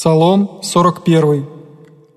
Псалом 0.00 0.60
41. 0.62 1.44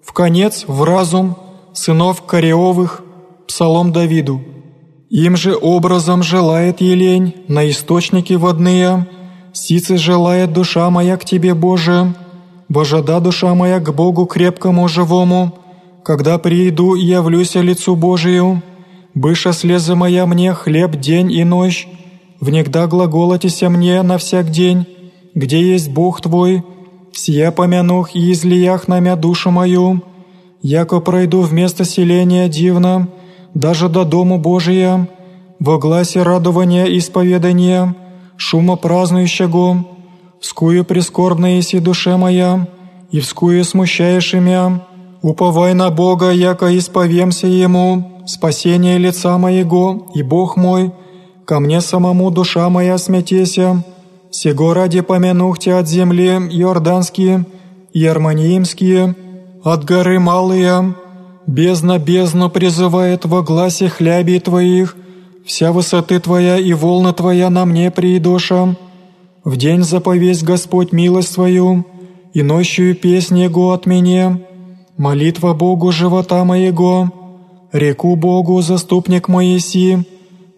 В 0.02 0.14
конец 0.14 0.64
в 0.68 0.86
разум 0.86 1.36
сынов 1.74 2.22
Кореовых, 2.22 3.04
Псалом 3.46 3.92
Давиду. 3.92 4.42
Им 5.10 5.36
же 5.36 5.54
образом 5.54 6.24
желает 6.24 6.80
елень 6.80 7.36
на 7.50 7.70
источники 7.70 8.36
водные, 8.36 9.06
сицы 9.52 9.98
желает 9.98 10.54
душа 10.54 10.90
моя 10.90 11.18
к 11.18 11.26
Тебе, 11.26 11.54
Боже, 11.54 12.14
вожада 12.70 13.20
душа 13.20 13.54
моя 13.54 13.82
к 13.82 13.94
Богу 13.94 14.28
крепкому 14.28 14.88
живому, 14.88 15.52
когда 16.06 16.38
прииду 16.38 16.96
и 16.96 17.04
явлюся 17.04 17.60
лицу 17.60 17.98
Божию, 17.98 18.62
быша 19.14 19.52
слезы 19.52 19.94
моя 19.94 20.26
мне 20.26 20.54
хлеб 20.54 20.96
день 20.96 21.30
и 21.34 21.44
ночь, 21.44 21.90
внегда 22.40 22.88
глаголотися 22.88 23.70
мне 23.70 24.02
на 24.04 24.18
всяк 24.18 24.52
день, 24.52 24.86
где 25.36 25.62
есть 25.62 25.90
Бог 25.90 26.22
Твой, 26.22 26.64
сия 27.14 27.52
помянух 27.52 28.16
и 28.16 28.32
излиях 28.32 28.88
намя 28.88 29.16
душу 29.16 29.52
мою, 29.52 30.02
яко 30.62 31.00
пройду 31.00 31.42
вместо 31.42 31.86
селения 31.86 32.50
дивно, 32.50 33.08
даже 33.54 33.90
до 33.90 34.04
дому 34.04 34.40
Божия, 34.40 35.08
во 35.60 35.78
гласе 35.78 36.24
радования 36.24 36.86
исповедания, 36.98 37.96
шума 38.38 38.76
празднующего, 38.76 39.86
вскую 40.42 40.84
прискорбная 40.84 41.58
еси 41.58 41.80
душе 41.80 42.18
моя, 42.18 42.68
и 43.12 43.20
вскую 43.20 43.64
смущаешь 43.64 44.34
имя, 44.34 44.82
уповай 45.22 45.74
на 45.74 45.90
Бога, 45.92 46.32
яко 46.32 46.78
исповемся 46.78 47.48
Ему, 47.48 48.24
спасение 48.26 48.98
лица 48.98 49.38
моего, 49.38 50.08
и 50.16 50.24
Бог 50.24 50.58
мой, 50.58 50.92
ко 51.46 51.60
мне 51.60 51.80
самому 51.80 52.32
душа 52.32 52.68
моя 52.70 52.98
смятеся, 52.98 53.84
сего 54.34 54.74
ради 54.74 55.02
помянух 55.02 55.60
тебя 55.60 55.80
от 55.80 55.88
земли 55.88 56.28
Иорданские 56.28 57.46
и 57.94 58.06
Арманиимские, 58.06 59.16
от 59.64 59.86
горы 59.86 60.20
малые, 60.20 60.96
бездна 61.46 62.00
бездну 62.00 62.50
призывает 62.50 63.26
во 63.26 63.44
гласе 63.44 63.90
хлябей 63.90 64.40
твоих, 64.40 64.96
вся 65.46 65.72
высоты 65.72 66.20
твоя 66.20 66.58
и 66.58 66.74
волна 66.74 67.14
твоя 67.14 67.50
на 67.50 67.66
мне 67.66 67.92
приидоша. 67.92 68.76
В 69.44 69.58
день 69.58 69.84
заповесть 69.84 70.44
Господь 70.44 70.92
милость 70.92 71.36
твою, 71.36 71.86
и 72.34 72.42
ночью 72.42 72.96
песнь 72.96 73.40
Его 73.40 73.72
от 73.72 73.86
меня, 73.86 74.40
молитва 74.98 75.54
Богу 75.54 75.92
живота 75.92 76.44
моего, 76.44 77.12
реку 77.72 78.16
Богу 78.16 78.62
заступник 78.62 79.28
Моеси, 79.28 80.08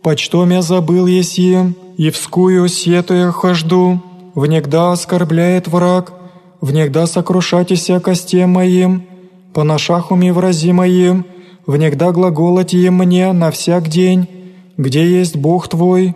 почтом 0.01 0.51
я 0.51 0.61
забыл 0.61 1.07
еси, 1.07 1.75
и 1.97 2.09
вскую 2.09 2.67
сетуя 2.67 3.31
хожду, 3.31 4.01
внегда 4.35 4.91
оскорбляет 4.91 5.67
враг, 5.67 6.13
внегда 6.61 7.07
сокрушатися 7.07 7.99
косте 7.99 8.45
моим, 8.45 9.03
по 9.53 9.63
нашахуми 9.63 10.31
врази 10.31 10.73
моим, 10.73 11.25
внегда 11.65 12.11
глаголати 12.11 12.89
мне 12.89 13.31
на 13.31 13.51
всяк 13.51 13.87
день, 13.87 14.27
где 14.77 15.05
есть 15.05 15.37
Бог 15.37 15.67
твой, 15.69 16.15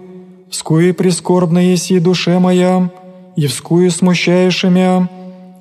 вскуи 0.50 0.92
прискорбно 0.92 1.60
еси 1.60 2.00
душе 2.00 2.40
моя, 2.40 2.92
и 3.36 3.48
вскуи 3.48 3.88
смущаешь 3.90 4.66
имя, 4.66 5.10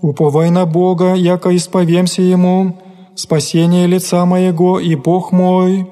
уповай 0.02 0.50
на 0.50 0.66
Бога, 0.66 1.14
яко 1.14 1.54
исповемся 1.54 2.22
Ему, 2.22 2.76
спасение 3.14 3.86
лица 3.86 4.24
моего 4.24 4.80
и 4.80 4.94
Бог 4.96 5.32
мой». 5.32 5.86